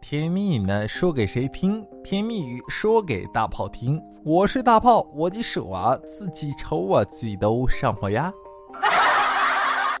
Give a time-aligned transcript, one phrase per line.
[0.00, 1.84] 甜蜜语呢，说给谁听？
[2.02, 4.00] 甜蜜语说给大炮听。
[4.24, 8.32] 我是大炮，我的手啊，自己抽啊，自己都上火呀。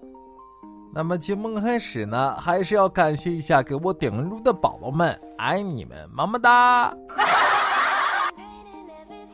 [0.94, 6.94] 那么节目开始呢，还是要感谢一下给我点关注的宝宝们，爱你们，么么哒！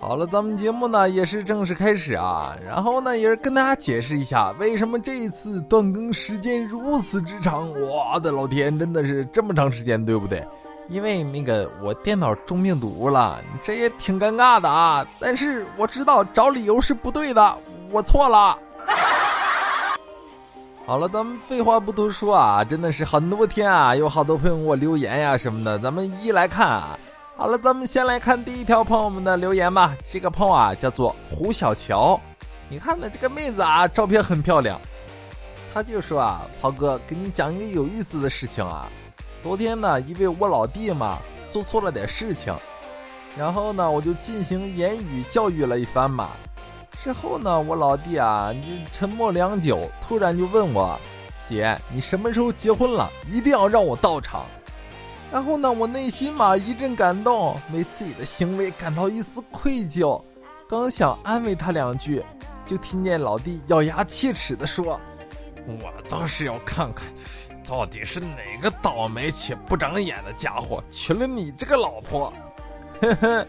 [0.06, 7.66] 好了，咱们节目呢也是正式开始啊，然后呢也是跟大家解释一下，为什么这一次断更时间如此之长。
[7.80, 10.46] 我的老天，真的是这么长时间，对不对？
[10.90, 15.06] 因为那个我电脑中病毒了，这也挺尴尬的啊。
[15.18, 17.56] 但是我知道找理由是不对的，
[17.90, 18.58] 我错了。
[20.84, 26.98] 好了，咱们废话不多说啊，真的是很多天啊，有好多朋友给我留言呀什么的，咱们一一来看啊。
[27.36, 29.96] 好了，咱们先来看第一条朋友们的留言吧。
[30.08, 32.18] 这个朋友啊叫做胡小乔，
[32.68, 34.80] 你看呢，这个妹子啊，照片很漂亮。
[35.72, 38.88] 他就说啊，涛哥，给你讲一个有意思的事情啊。
[39.42, 41.18] 昨天呢，因为我老弟嘛
[41.50, 42.54] 做错了点事情，
[43.36, 46.28] 然后呢，我就进行言语教育了一番嘛。
[47.02, 50.96] 之后呢，我老弟啊，就沉默良久，突然就问我
[51.50, 53.10] ：“姐，你什么时候结婚了？
[53.28, 54.46] 一定要让我到场。”
[55.34, 60.22] 然后呢，我内心嘛一阵感动，为自己的行为感到一丝愧疚。
[60.68, 62.24] 刚想安慰他两句，
[62.64, 65.00] 就听见老弟咬牙切齿地说
[65.66, 67.04] ：“我倒是要看看，
[67.68, 72.32] 到底是哪个倒霉且不长眼的家伙娶了你这个老婆。”
[73.02, 73.46] 呵呵，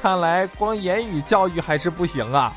[0.00, 2.56] 看来光言语教育还是不行啊。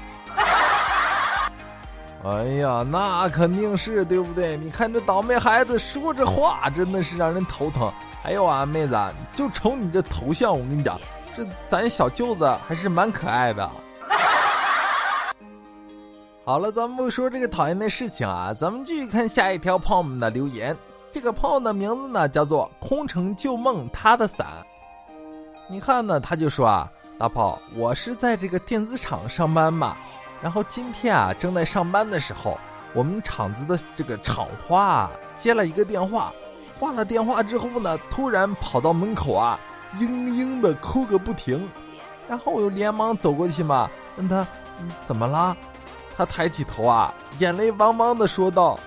[2.24, 4.58] 哎呀，那肯定是对不对？
[4.58, 7.92] 你看这倒霉孩子说这话，真的是让人头疼。
[8.22, 9.00] 还有啊，妹子，
[9.34, 11.00] 就瞅你这头像，我跟你讲，
[11.34, 13.72] 这咱小舅子还是蛮可爱的。
[16.44, 20.76] 好了，咱们不说这个讨厌的事情啊，咱们继续看下一条朋友们的留言。
[21.12, 24.46] 这个朋友的名字呢叫做空城旧梦，他的伞。
[25.70, 29.96] 你看呢，他就说啊，大炮，我是在这个电子厂上班嘛，
[30.42, 32.58] 然后今天啊正在上班的时候，
[32.94, 36.32] 我们厂子的这个厂花啊接了一个电话。
[36.80, 39.60] 挂了电话之后呢，突然跑到门口啊，
[39.96, 41.70] 嘤嘤的哭个不停，
[42.26, 44.48] 然后我又连忙走过去嘛，问他
[45.02, 45.54] 怎么了？
[46.16, 48.80] 他抬起头啊，眼泪汪汪的说道：“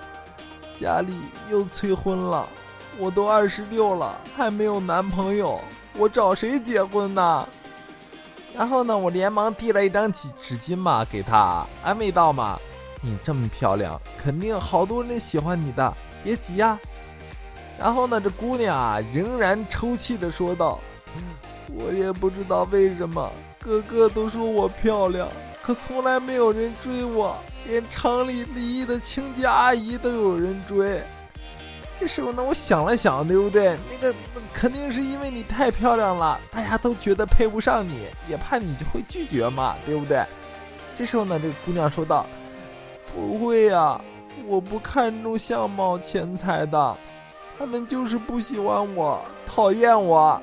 [0.81, 1.15] 家里
[1.51, 2.49] 又催婚了，
[2.97, 5.61] 我都二十六了，还没有男朋友，
[5.99, 7.47] 我找谁结婚呢？”
[8.55, 12.59] 然后呢，我连忙递了一张纸纸巾嘛给他，安慰道嘛
[13.01, 15.93] ：“你这么漂亮，肯定好多人喜欢你的，
[16.23, 16.79] 别急呀。”
[17.81, 20.79] 然后呢，这姑娘啊，仍然抽泣的说道
[21.75, 25.27] ：“我也不知道为什么，个个都说我漂亮，
[25.63, 27.35] 可从来没有人追我，
[27.67, 31.03] 连厂里离异的清洁阿姨都有人追。”
[32.03, 33.79] 这时候呢，我想了想，对不对？
[33.89, 34.13] 那个
[34.53, 40.21] 肯定是因为你太漂亮了，大家都觉得配不上你，也怕你就会拒绝嘛，对不对？
[40.99, 42.27] 这时候呢，这个姑娘说道
[43.15, 44.01] ：“不会呀，
[44.49, 46.97] 我不看重相貌钱财的。”
[47.57, 50.43] 他们就是不喜欢我，讨厌我。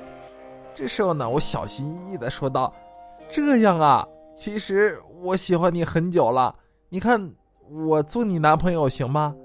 [0.73, 2.73] 这时候呢，我小心翼翼的说道
[3.29, 6.55] ：“这样啊，其实我喜欢你很久了。
[6.87, 7.29] 你看，
[7.69, 9.35] 我做你男朋友行吗？”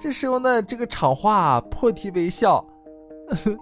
[0.00, 2.64] 这时候呢，这个厂话破涕为笑：“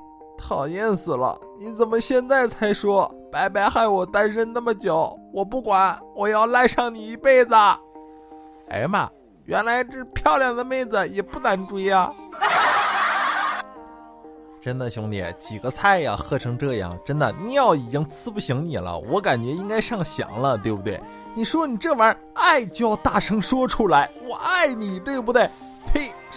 [0.36, 1.38] 讨厌死了！
[1.58, 3.12] 你怎么现在才说？
[3.32, 5.18] 白白害我单身那么久！
[5.32, 7.54] 我不管，我要赖上你一辈子！”
[8.68, 9.08] 哎呀妈，
[9.44, 12.12] 原来这漂亮的妹子也不难追呀！
[14.60, 18.98] 真的兄弟，几个菜呀，喝成这样，真的尿已经呲不醒你了。
[18.98, 21.00] 我感觉应该上翔了，对不对？
[21.34, 25.48] 你说你这玩意儿，爱就要大声说出来，我爱你，对不对？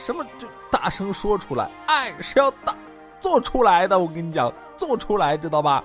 [0.05, 1.69] 什么就大声说出来？
[1.87, 2.73] 爱是要大
[3.19, 5.83] 做出来的，我跟你讲，做出来，知道吧？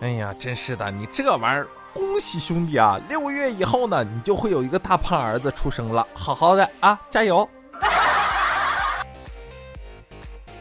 [0.00, 3.00] 哎呀，真是的，你这玩意儿，恭喜兄弟啊！
[3.08, 7.48] 六个月以后呢，你就会有一个大胖儿子出生了，好好的啊，加油！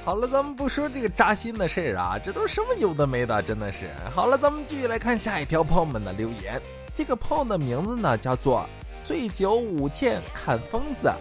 [0.06, 3.90] 好了，咱们不说这个扎心的事儿啊，这都什么有的没的，真的是。
[4.16, 6.62] 好了，咱们继续来看下一条朋友们的留言。
[6.96, 8.66] 这个朋友的名字呢叫做
[9.04, 11.12] 醉酒舞剑看疯子。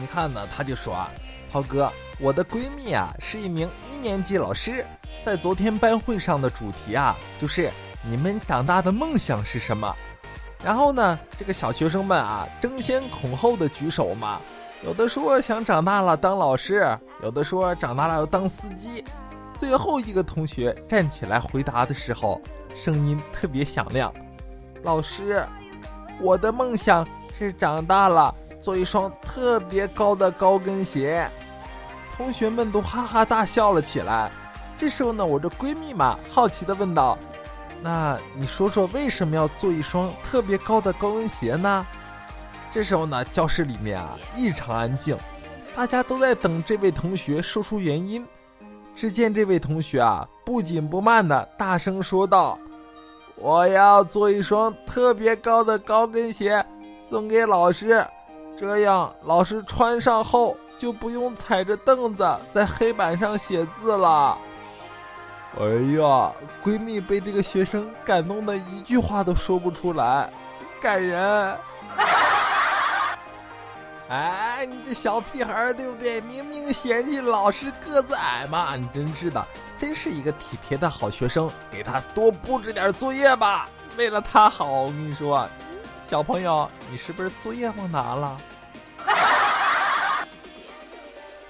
[0.00, 1.10] 你看呢，他就说啊，
[1.50, 4.84] 涛哥，我的闺蜜啊是一名一年级老师，
[5.24, 7.70] 在昨天班会上的主题啊就是
[8.02, 9.94] 你们长大的梦想是什么？
[10.64, 14.40] 然后呢，这个小学生们啊争先恐后的举手嘛。
[14.84, 16.86] 有的说想长大了当老师，
[17.22, 19.04] 有的说长大了要当司机。
[19.54, 22.40] 最后一个同学站起来回答的时候，
[22.74, 24.12] 声音特别响亮
[24.82, 25.46] ：“老师，
[26.20, 27.06] 我的梦想
[27.38, 31.28] 是长大了做一双特别高的高跟鞋。”
[32.16, 34.30] 同学们都哈哈大笑了起来。
[34.78, 37.18] 这时候呢，我这闺蜜嘛，好奇的问道
[37.82, 41.86] ：“那你说说为什么要做一双特别高的高跟鞋呢？”
[42.70, 45.16] 这时候呢，教室里面啊异常安静，
[45.76, 48.26] 大家都在等这位同学说出原因。
[48.94, 52.58] 只见这位同学啊不紧不慢的大声说道
[53.36, 56.64] ：“我要做一双特别高的高跟鞋
[56.98, 58.04] 送给老师，
[58.62, 64.38] 这样老师穿上后就不用踩着凳子在黑板上写字了。”
[65.58, 65.64] 哎
[65.98, 66.30] 呀，
[66.64, 70.30] 闺蜜被这个学生感动的一句话都说不出来，
[70.80, 71.58] 感人。
[74.08, 76.20] 哎，你这小屁孩儿对不对？
[76.20, 79.44] 明明嫌弃老师个子矮嘛，你真是的，
[79.76, 81.50] 真是一个体贴的好学生。
[81.68, 84.66] 给他多布置点作业吧，为了他好。
[84.66, 85.48] 我跟你说，
[86.08, 88.38] 小朋友，你是不是作业忘拿了？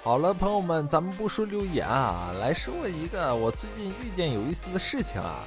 [0.04, 5.44] 好了，朋友们，咱们不说留言啊，来说一个我最近遇见有意思的事情啊。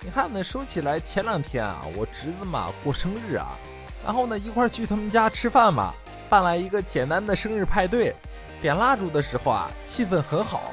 [0.00, 3.48] 你看呢，说起来，前两天啊，我侄子嘛过生日啊，
[4.06, 5.92] 然后呢一块去他们家吃饭嘛，
[6.30, 8.16] 办来一个简单的生日派对，
[8.62, 10.72] 点蜡烛的时候啊，气氛很好。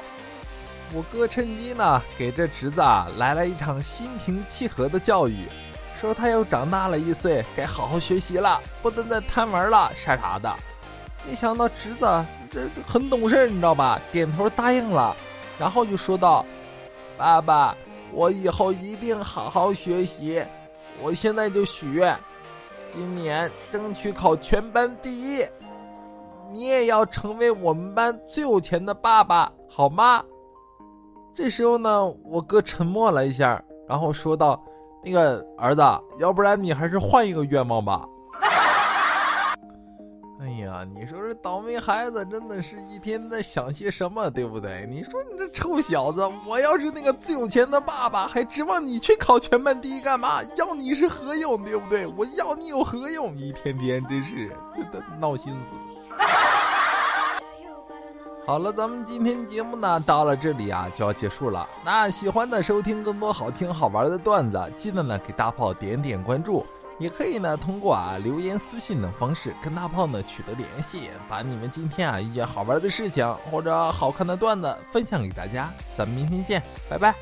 [0.94, 5.44] 我哥趁机呢给这侄子啊来了一场心平气和的教育，
[6.00, 10.50] 说他又长大了一岁，该好好学习了，不能再贪玩了啥啥的。
[11.28, 12.06] 没想到侄子。
[12.48, 14.00] 这很懂事，你知道吧？
[14.12, 15.14] 点头答应了，
[15.58, 16.46] 然后就说道
[17.18, 17.76] ：“爸爸，
[18.12, 20.42] 我以后一定好好学习。
[21.02, 22.16] 我现在就许愿，
[22.94, 25.44] 今年争取考全班第一。
[26.52, 30.24] 你也要成为我们班最有钱的爸爸，好吗？”
[31.34, 34.58] 这时候呢，我哥沉默了一下，然后说道
[35.04, 35.82] ：“那个儿子，
[36.18, 38.06] 要不然你还是换一个愿望吧。”
[40.46, 44.86] 哎呀，你说这倒霉孩子真的是一天在想些什么，对不对？
[44.88, 50.40] 你说你这臭小子，我要是那个最有钱的爸爸，还指望你去考全班第一干嘛？
[50.54, 52.06] 要你是何用，对不对？
[52.06, 53.36] 我要你有何用？
[53.36, 55.74] 一天天真是这的闹心死。
[58.46, 61.68] 好了，咱们今天节目呢到了这里啊就要结束了。
[61.84, 66.64] 那喜欢的收听更多好听好玩的段子，记得呢给大炮点点关注。
[66.98, 75.68] 也可以呢，通过啊留言、私信等方式跟大炮呢取得联系，把你们今天啊遇见好玩的事情或者好看的段子分享给大家。
[75.96, 77.14] 咱们明天见，拜拜。